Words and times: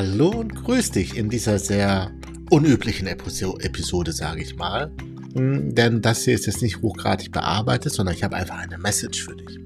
Hallo 0.00 0.30
und 0.30 0.54
grüß 0.54 0.92
dich 0.92 1.14
in 1.14 1.28
dieser 1.28 1.58
sehr 1.58 2.10
unüblichen 2.48 3.06
Episode, 3.06 4.12
sage 4.12 4.40
ich 4.40 4.56
mal. 4.56 4.90
Hm, 5.34 5.74
denn 5.74 6.00
das 6.00 6.24
hier 6.24 6.32
ist 6.32 6.46
jetzt 6.46 6.62
nicht 6.62 6.80
hochgradig 6.80 7.32
bearbeitet, 7.32 7.92
sondern 7.92 8.14
ich 8.14 8.24
habe 8.24 8.34
einfach 8.34 8.56
eine 8.56 8.78
Message 8.78 9.22
für 9.22 9.36
dich. 9.36 9.60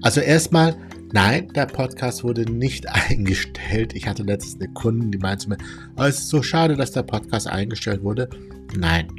Also 0.00 0.22
erstmal, 0.22 0.74
nein, 1.12 1.52
der 1.52 1.66
Podcast 1.66 2.24
wurde 2.24 2.50
nicht 2.50 2.88
eingestellt. 3.10 3.94
Ich 3.94 4.08
hatte 4.08 4.22
letztens 4.22 4.54
eine 4.54 4.72
Kundin, 4.72 5.12
die 5.12 5.18
meinte 5.18 5.50
mir, 5.50 5.58
oh, 5.98 6.04
es 6.04 6.20
ist 6.20 6.30
so 6.30 6.42
schade, 6.42 6.74
dass 6.74 6.92
der 6.92 7.02
Podcast 7.02 7.46
eingestellt 7.46 8.02
wurde. 8.02 8.30
Nein, 8.74 9.12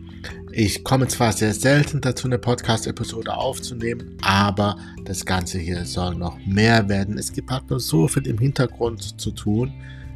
ich 0.52 0.84
komme 0.84 1.08
zwar 1.10 1.32
sehr 1.32 1.54
selten 1.54 2.02
dazu, 2.02 2.26
eine 2.26 2.40
Podcast-Episode 2.40 3.38
aufzunehmen, 3.38 4.18
aber 4.24 4.78
das 5.06 5.24
Ganze 5.28 5.60
hier 5.60 5.86
soll 5.86 6.16
noch 6.16 6.44
mehr 6.48 6.90
werden. 6.90 7.20
Es 7.20 7.32
gibt 7.34 7.52
halt 7.52 7.70
nur 7.70 7.80
so 7.80 8.08
viel 8.08 8.26
im 8.26 8.40
Hintergrund 8.40 9.22
zu 9.22 9.30
tun. 9.30 9.72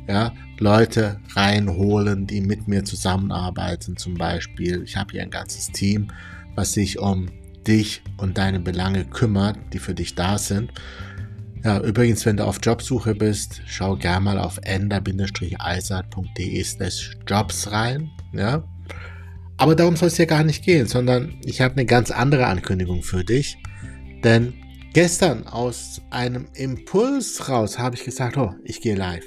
Ja, 0.08 0.34
Leute 0.60 1.20
reinholen, 1.36 2.28
die 2.28 2.42
mit 2.42 2.68
mir 2.68 2.84
zusammenarbeiten 2.84 3.98
zum 3.98 4.16
Beispiel. 4.16 4.84
Ich 4.84 4.98
habe 4.98 5.14
hier 5.14 5.22
ein 5.22 5.30
ganzes 5.30 5.68
Team, 5.68 6.08
was 6.56 6.74
sich 6.74 6.98
um 7.00 7.30
dich 7.66 8.02
und 8.18 8.38
deine 8.38 8.60
Belange 8.60 9.06
kümmert, 9.06 9.58
die 9.72 9.80
für 9.80 9.94
dich 9.94 10.16
da 10.16 10.38
sind. 10.38 10.74
Ja, 11.64 11.80
übrigens, 11.80 12.26
wenn 12.26 12.36
du 12.38 12.46
auf 12.46 12.60
Jobsuche 12.62 13.16
bist, 13.16 13.62
schau 13.66 13.96
gerne 13.96 14.26
mal 14.26 14.38
auf 14.38 14.60
ender-eisert.de 14.64 16.64
slash 16.64 17.18
jobs 17.26 17.72
rein. 17.72 18.12
Ja, 18.34 18.66
aber 19.58 19.76
darum 19.76 19.96
soll 19.96 20.10
es 20.10 20.18
hier 20.18 20.26
gar 20.26 20.44
nicht 20.44 20.66
gehen, 20.66 20.88
sondern 20.88 21.36
ich 21.46 21.62
habe 21.62 21.76
eine 21.76 21.86
ganz 21.86 22.12
andere 22.12 22.48
Ankündigung 22.48 23.02
für 23.02 23.24
dich. 23.24 23.58
Denn 24.24 24.54
gestern 24.94 25.48
aus 25.48 26.02
einem 26.10 26.48
Impuls 26.54 27.48
raus 27.48 27.80
habe 27.80 27.96
ich 27.96 28.04
gesagt, 28.04 28.36
oh, 28.38 28.54
ich 28.66 28.82
gehe 28.82 28.96
live. 28.96 29.24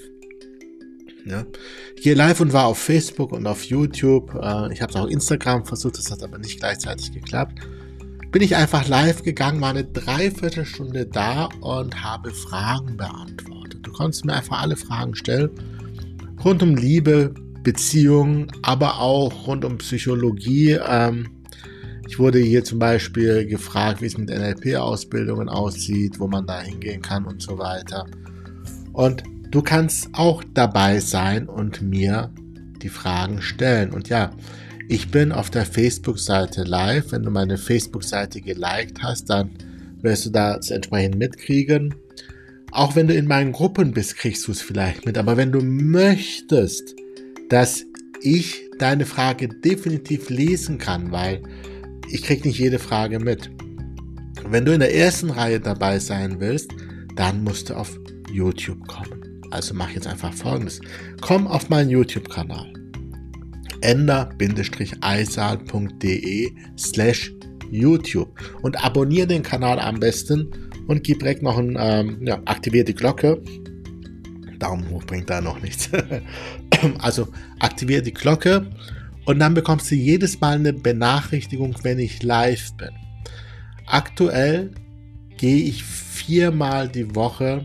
Ja. 1.27 1.45
Ich 1.97 2.03
gehe 2.03 2.15
live 2.15 2.41
und 2.41 2.53
war 2.53 2.67
auf 2.67 2.79
Facebook 2.79 3.33
und 3.33 3.47
auf 3.47 3.65
YouTube. 3.65 4.33
Äh, 4.35 4.73
ich 4.73 4.81
habe 4.81 4.93
es 4.93 4.97
auch 4.97 5.07
Instagram 5.07 5.65
versucht, 5.65 5.99
das 5.99 6.11
hat 6.11 6.23
aber 6.23 6.39
nicht 6.39 6.61
gleichzeitig 6.61 7.13
geklappt. 7.13 7.59
Bin 8.31 8.43
ich 8.43 8.55
einfach 8.55 8.87
live 8.87 9.23
gegangen, 9.23 9.61
war 9.61 9.71
eine 9.71 9.85
Dreiviertelstunde 9.85 11.07
da 11.07 11.49
und 11.61 12.03
habe 12.03 12.33
Fragen 12.33 12.97
beantwortet. 12.97 13.81
Du 13.83 13.91
konntest 13.91 14.25
mir 14.25 14.35
einfach 14.35 14.63
alle 14.63 14.77
Fragen 14.77 15.15
stellen. 15.17 15.51
Rund 16.45 16.63
um 16.63 16.77
Liebe, 16.77 17.35
Beziehungen, 17.65 18.47
aber 18.63 19.01
auch 19.01 19.49
rund 19.49 19.65
um 19.65 19.79
Psychologie. 19.79 20.79
Ähm, 20.87 21.29
ich 22.07 22.21
wurde 22.21 22.39
hier 22.39 22.63
zum 22.63 22.79
Beispiel 22.79 23.47
gefragt, 23.47 24.01
wie 24.01 24.07
es 24.07 24.17
mit 24.17 24.29
NLP-Ausbildungen 24.29 25.49
aussieht, 25.49 26.21
wo 26.21 26.29
man 26.29 26.47
da 26.47 26.61
hingehen 26.61 27.03
kann 27.03 27.25
und 27.25 27.43
so 27.43 27.59
weiter. 27.59 28.07
Und 28.93 29.25
du 29.51 29.63
kannst 29.63 30.09
auch 30.13 30.43
dabei 30.55 31.01
sein 31.01 31.49
und 31.49 31.83
mir 31.83 32.31
die 32.83 32.89
Fragen 32.89 33.43
stellen. 33.43 33.91
Und 33.91 34.09
ja, 34.09 34.31
ich 34.89 35.11
bin 35.11 35.33
auf 35.33 35.51
der 35.51 35.67
Facebook-Seite 35.67 36.63
live. 36.65 37.13
Wenn 37.13 37.23
du 37.23 37.31
meine 37.31 37.59
Facebook-Seite 37.59 38.41
geliked 38.41 39.03
hast, 39.03 39.31
dann 39.31 39.51
wirst 40.03 40.27
du 40.27 40.31
das 40.31 40.71
entsprechend 40.71 41.17
mitkriegen. 41.17 41.95
Auch 42.71 42.95
wenn 42.95 43.09
du 43.09 43.15
in 43.15 43.27
meinen 43.27 43.53
Gruppen 43.53 43.93
bist, 43.93 44.17
kriegst 44.17 44.47
du 44.47 44.53
es 44.53 44.63
vielleicht 44.63 45.07
mit. 45.07 45.19
Aber 45.19 45.37
wenn 45.37 45.53
du 45.53 45.61
möchtest, 45.61 46.95
dass 47.49 47.85
ich 48.23 48.63
deine 48.79 49.07
Frage 49.07 49.49
definitiv 49.49 50.31
lesen 50.31 50.79
kann, 50.79 51.11
weil 51.11 51.43
ich 52.11 52.23
kriege 52.23 52.47
nicht 52.47 52.59
jede 52.59 52.79
Frage 52.79 53.19
mit. 53.19 53.51
Wenn 54.49 54.65
du 54.65 54.73
in 54.73 54.81
der 54.81 54.95
ersten 54.95 55.31
Reihe 55.31 55.59
dabei 55.59 55.99
sein 55.99 56.39
willst, 56.39 56.71
dann 57.17 57.43
musst 57.43 57.71
du 57.71 57.75
auf 57.75 57.99
YouTube 58.31 58.87
kommen. 58.87 59.26
Also 59.57 59.73
mach 59.73 59.91
jetzt 59.91 60.07
einfach 60.07 60.35
folgendes. 60.35 60.83
Komm 61.23 61.47
auf 61.47 61.71
meinen 61.71 61.89
YouTube-Kanal. 61.89 62.75
ender-eisal.de 63.81 66.53
slash 66.79 67.33
YouTube 67.71 68.39
und 68.61 68.85
abonniere 68.85 69.27
den 69.27 69.43
Kanal 69.43 69.81
am 69.81 69.99
besten 69.99 70.53
und 70.87 71.05
gib 71.05 71.21
direkt 71.21 71.43
noch 71.43 71.57
ein, 71.57 71.75
ähm, 71.81 72.19
ja, 72.21 72.39
aktiviere 72.45 72.85
die 72.85 72.95
Glocke, 72.95 73.43
Daumen 74.59 74.91
hoch 74.91 75.05
bringt 75.05 75.31
da 75.31 75.41
noch 75.41 75.63
nichts. 75.63 75.89
also 76.99 77.29
aktiviere 77.59 78.03
die 78.03 78.13
Glocke 78.13 78.71
und 79.25 79.39
dann 79.39 79.55
bekommst 79.55 79.91
du 79.91 79.95
jedes 79.95 80.39
Mal 80.39 80.57
eine 80.57 80.75
Benachrichtigung, 80.75 81.75
wenn 81.83 81.99
ich 81.99 82.23
live 82.23 82.75
bin. 82.75 82.91
Aktuell 83.87 84.73
gehe 85.39 85.65
ich 85.65 85.83
viermal 85.83 86.91
die 86.91 87.15
Woche, 87.15 87.65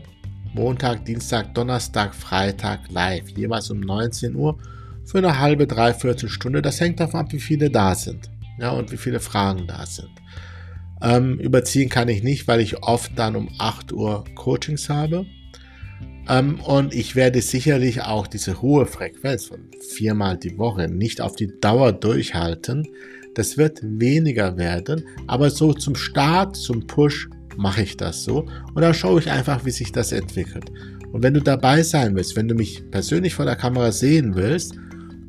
Montag, 0.54 1.04
Dienstag, 1.04 1.54
Donnerstag, 1.54 2.14
Freitag 2.14 2.90
live, 2.90 3.28
jeweils 3.30 3.70
um 3.70 3.80
19 3.80 4.34
Uhr 4.34 4.58
für 5.04 5.18
eine 5.18 5.38
halbe, 5.38 5.66
dreiviertel 5.66 6.28
Stunde. 6.28 6.62
Das 6.62 6.80
hängt 6.80 7.00
davon 7.00 7.20
ab, 7.20 7.32
wie 7.32 7.40
viele 7.40 7.70
da 7.70 7.94
sind 7.94 8.30
ja, 8.58 8.70
und 8.70 8.92
wie 8.92 8.96
viele 8.96 9.20
Fragen 9.20 9.66
da 9.66 9.84
sind. 9.86 10.10
Ähm, 11.02 11.38
überziehen 11.40 11.88
kann 11.88 12.08
ich 12.08 12.22
nicht, 12.22 12.46
weil 12.46 12.60
ich 12.60 12.82
oft 12.82 13.18
dann 13.18 13.34
um 13.34 13.50
8 13.58 13.92
Uhr 13.92 14.24
Coachings 14.34 14.88
habe. 14.88 15.26
Ähm, 16.28 16.60
und 16.60 16.94
ich 16.94 17.16
werde 17.16 17.42
sicherlich 17.42 18.02
auch 18.02 18.28
diese 18.28 18.62
hohe 18.62 18.86
Frequenz 18.86 19.46
von 19.46 19.68
viermal 19.80 20.36
die 20.38 20.56
Woche 20.58 20.88
nicht 20.88 21.20
auf 21.20 21.34
die 21.34 21.50
Dauer 21.60 21.92
durchhalten. 21.92 22.86
Das 23.34 23.56
wird 23.56 23.80
weniger 23.82 24.56
werden, 24.56 25.04
aber 25.26 25.50
so 25.50 25.72
zum 25.72 25.96
Start, 25.96 26.54
zum 26.54 26.86
Push 26.86 27.28
mache 27.56 27.82
ich 27.82 27.96
das 27.96 28.24
so 28.24 28.46
und 28.74 28.82
dann 28.82 28.94
schaue 28.94 29.20
ich 29.20 29.30
einfach, 29.30 29.64
wie 29.64 29.70
sich 29.70 29.92
das 29.92 30.12
entwickelt. 30.12 30.70
Und 31.12 31.22
wenn 31.22 31.34
du 31.34 31.40
dabei 31.40 31.82
sein 31.82 32.14
willst, 32.16 32.36
wenn 32.36 32.48
du 32.48 32.54
mich 32.54 32.90
persönlich 32.90 33.34
vor 33.34 33.44
der 33.44 33.56
Kamera 33.56 33.92
sehen 33.92 34.34
willst 34.34 34.74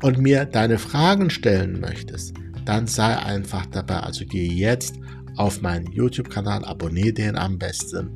und 0.01 0.17
mir 0.17 0.45
deine 0.45 0.77
Fragen 0.77 1.29
stellen 1.29 1.79
möchtest, 1.79 2.35
dann 2.65 2.87
sei 2.87 3.17
einfach 3.17 3.65
dabei. 3.65 3.97
Also 3.97 4.25
gehe 4.25 4.51
jetzt 4.51 4.95
auf 5.35 5.61
meinen 5.61 5.91
YouTube-Kanal, 5.91 6.63
abonniere 6.63 7.13
den 7.13 7.37
am 7.37 7.57
besten, 7.57 8.09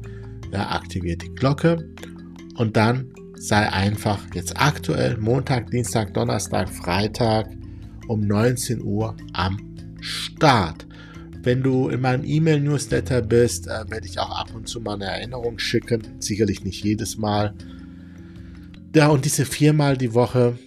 ja, 0.51 0.69
aktiviere 0.71 1.17
die 1.17 1.33
Glocke 1.35 1.89
und 2.55 2.77
dann 2.77 3.11
sei 3.35 3.71
einfach 3.71 4.19
jetzt 4.33 4.59
aktuell 4.59 5.17
Montag, 5.17 5.69
Dienstag, 5.69 6.13
Donnerstag, 6.13 6.69
Freitag 6.69 7.49
um 8.07 8.21
19 8.21 8.81
Uhr 8.81 9.15
am 9.33 9.57
Start. 9.99 10.86
Wenn 11.47 11.63
du 11.63 11.87
in 11.87 12.01
meinem 12.01 12.25
E-Mail-Newsletter 12.25 13.21
bist, 13.21 13.67
äh, 13.67 13.89
werde 13.89 14.05
ich 14.05 14.19
auch 14.19 14.37
ab 14.37 14.53
und 14.53 14.67
zu 14.67 14.81
mal 14.81 14.95
eine 14.95 15.05
Erinnerung 15.05 15.59
schicken. 15.59 16.01
Sicherlich 16.19 16.65
nicht 16.65 16.83
jedes 16.83 17.17
Mal. 17.17 17.53
Ja, 18.93 19.07
und 19.07 19.23
diese 19.23 19.45
viermal 19.45 19.95
die 19.95 20.13
Woche, 20.13 20.59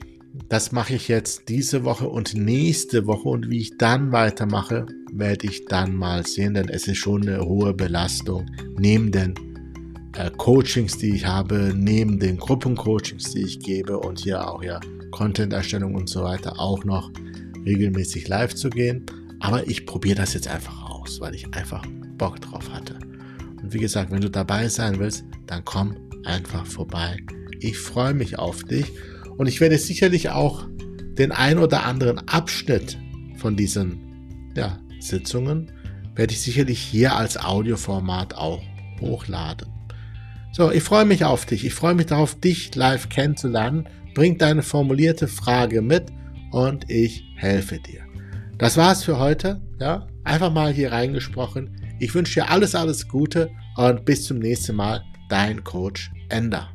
das 0.49 0.73
mache 0.73 0.95
ich 0.95 1.09
jetzt 1.09 1.51
diese 1.51 1.85
Woche 1.85 2.09
und 2.09 2.33
nächste 2.33 3.07
Woche. 3.07 3.29
Und 3.29 3.51
wie 3.51 3.59
ich 3.59 3.77
dann 3.77 4.11
weitermache, 4.11 4.87
werde 5.13 5.49
ich 5.49 5.67
dann 5.67 5.95
mal 5.95 6.27
sehen, 6.27 6.55
denn 6.55 6.71
es 6.71 6.89
ist 6.89 6.97
schon 6.97 7.29
eine 7.29 7.45
hohe 7.45 7.75
Belastung 7.75 8.47
neben 8.79 9.13
den 9.13 9.35
äh, 10.17 10.31
Coachings, 10.39 10.97
die 10.97 11.15
ich 11.15 11.27
habe, 11.27 11.75
neben 11.77 12.19
den 12.19 12.39
Gruppencoachings, 12.39 13.35
die 13.35 13.43
ich 13.43 13.61
gebe 13.61 13.99
und 13.99 14.21
hier 14.21 14.49
auch 14.49 14.63
ja 14.63 14.81
Content-Erstellung 15.11 15.95
und 15.95 16.09
so 16.09 16.23
weiter, 16.23 16.59
auch 16.59 16.87
noch 16.87 17.13
regelmäßig 17.67 18.29
live 18.29 18.55
zu 18.55 18.71
gehen. 18.71 19.05
Aber 19.41 19.67
ich 19.67 19.87
probiere 19.87 20.17
das 20.17 20.35
jetzt 20.35 20.49
einfach 20.49 20.91
aus, 20.91 21.21
weil 21.21 21.35
ich 21.35 21.53
einfach 21.55 21.85
Bock 22.17 22.41
drauf 22.41 22.71
hatte. 22.73 22.99
Und 23.63 23.73
wie 23.73 23.79
gesagt, 23.79 24.11
wenn 24.11 24.21
du 24.21 24.31
dabei 24.31 24.69
sein 24.69 24.99
willst, 24.99 25.25
dann 25.47 25.65
komm 25.65 25.97
einfach 26.25 26.67
vorbei. 26.67 27.17
Ich 27.61 27.79
freue 27.79 28.15
mich 28.15 28.39
auf 28.39 28.63
dich 28.65 28.93
und 29.37 29.47
ich 29.47 29.61
werde 29.61 29.79
sicherlich 29.79 30.31
auch 30.31 30.67
den 31.19 31.33
ein 31.33 31.59
oder 31.59 31.85
anderen 31.85 32.19
Abschnitt 32.29 32.99
von 33.37 33.57
diesen 33.57 34.53
ja, 34.55 34.79
Sitzungen 35.01 35.73
werde 36.15 36.33
ich 36.33 36.41
sicherlich 36.41 36.81
hier 36.81 37.17
als 37.17 37.39
Audioformat 37.39 38.35
auch 38.35 38.63
hochladen. 39.01 39.69
So, 40.53 40.71
ich 40.71 40.83
freue 40.83 41.05
mich 41.05 41.25
auf 41.25 41.47
dich. 41.47 41.65
Ich 41.65 41.75
freue 41.75 41.95
mich 41.95 42.07
darauf, 42.07 42.39
dich 42.39 42.75
live 42.75 43.09
kennenzulernen. 43.09 43.89
Bring 44.15 44.37
deine 44.37 44.63
formulierte 44.63 45.29
Frage 45.29 45.81
mit 45.81 46.07
und 46.51 46.91
ich 46.91 47.25
helfe 47.37 47.79
dir. 47.79 48.10
Das 48.61 48.77
war's 48.77 49.03
für 49.03 49.19
heute. 49.19 49.59
Ja, 49.81 50.07
einfach 50.23 50.53
mal 50.53 50.71
hier 50.71 50.93
reingesprochen. 50.93 51.81
Ich 51.99 52.15
wünsche 52.15 52.41
dir 52.41 52.51
alles, 52.51 52.75
alles 52.75 53.09
Gute 53.09 53.49
und 53.77 54.05
bis 54.05 54.27
zum 54.27 54.39
nächsten 54.39 54.77
Mal. 54.77 55.03
Dein 55.31 55.65
Coach 55.65 56.11
Ender. 56.29 56.69